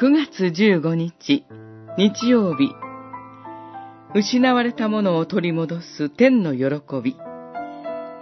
[0.00, 1.44] 9月15日、
[1.98, 2.70] 日曜日。
[4.14, 7.18] 失われたものを取り戻す天の喜び。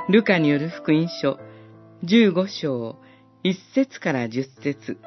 [0.09, 1.39] ルカによる福音書
[2.03, 2.99] 15章
[3.45, 4.99] 1節から10節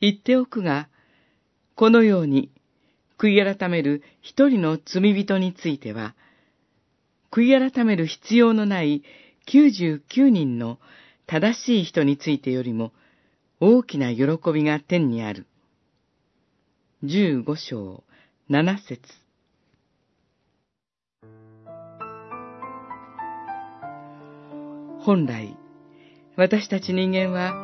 [0.00, 0.88] 言っておくが、
[1.76, 2.50] このように
[3.16, 6.16] 悔い改める一人の罪人については、
[7.30, 9.04] 悔い改める必要のない
[9.46, 10.80] 99人の
[11.26, 12.92] 正しい人についてよりも
[13.60, 15.46] 大きな喜びが天にある。
[17.02, 18.04] 十五章
[18.48, 19.00] 七節
[25.00, 25.56] 本来、
[26.36, 27.54] 私たち人間は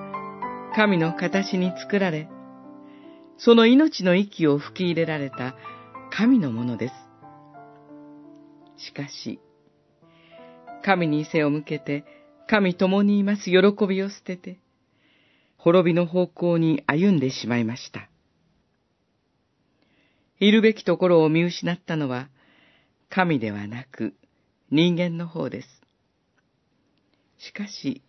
[0.74, 2.28] 神の形に作られ、
[3.36, 5.56] その命の息を吹き入れられた
[6.10, 6.94] 神のものです。
[8.76, 9.40] しかし、
[10.84, 12.04] 神に背を向けて、
[12.52, 14.58] 神共にいます喜びを捨てて、
[15.56, 18.10] 滅びの方向に歩んでしまいました。
[20.38, 22.28] いるべきところを見失ったのは、
[23.08, 24.12] 神ではなく
[24.70, 25.68] 人間の方です。
[27.38, 28.02] しかし、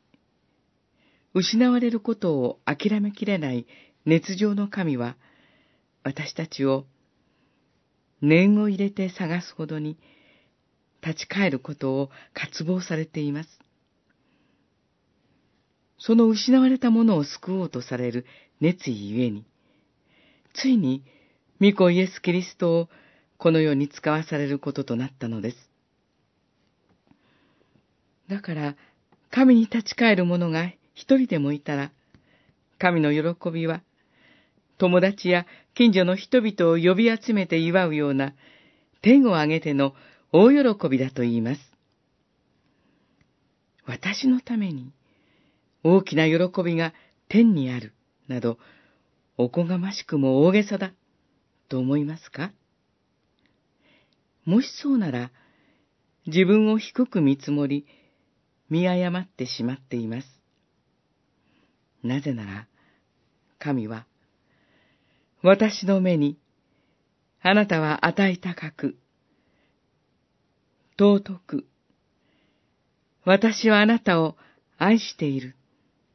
[1.34, 3.66] 失われることを諦めきれない
[4.06, 5.16] 熱情の神は、
[6.04, 6.84] 私たちを
[8.22, 9.98] 念を入れて探すほどに
[11.02, 13.64] 立ち返ることを渇望されています。
[15.98, 18.26] その失われたものを救おうとされる
[18.60, 19.46] 熱意ゆえに、
[20.54, 21.04] ついに、
[21.62, 22.90] 御子イエス・キリストを
[23.38, 25.58] この世に使わされることとなったのです。
[28.30, 28.76] だから、
[29.32, 31.92] 神に立ち返る者が一人でもいたら、
[32.78, 33.82] 神の喜びは、
[34.78, 38.34] 友達や近所の人々を呼び集めて祝うような、
[39.02, 39.94] 天を挙げての
[40.32, 41.62] 大喜びだと言います。
[43.86, 44.92] 私のために
[45.84, 46.94] 大きな喜びが
[47.28, 47.94] 天にある、
[48.28, 48.58] など、
[49.38, 50.94] おこがましくも大げさだ、
[51.68, 52.52] と思いますか？
[54.46, 55.32] もしそうなら、
[56.26, 57.86] 自分を低く見積もり、
[58.70, 60.28] 見誤ってしまっています。
[62.02, 62.68] なぜなら、
[63.60, 64.06] 神は、
[65.42, 66.38] 私の目に、
[67.42, 68.98] あなたは値高く、
[70.98, 71.66] 尊く、
[73.26, 74.38] 私はあなたを
[74.78, 75.56] 愛している、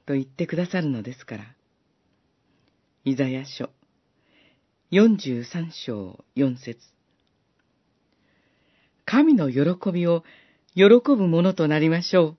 [0.08, 1.44] と言ってくださるのですから。
[3.04, 3.68] イザヤ書、
[4.90, 6.80] 43章4節
[9.04, 10.24] 神の喜びを
[10.74, 12.37] 喜ぶものとなりましょう。